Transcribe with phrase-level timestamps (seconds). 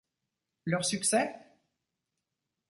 [0.65, 1.37] Leur succès?